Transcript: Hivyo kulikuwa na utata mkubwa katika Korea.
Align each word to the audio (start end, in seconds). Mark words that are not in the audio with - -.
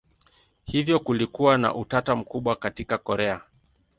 Hivyo 0.65 0.99
kulikuwa 0.99 1.57
na 1.57 1.75
utata 1.75 2.15
mkubwa 2.15 2.55
katika 2.55 2.97
Korea. 2.97 3.41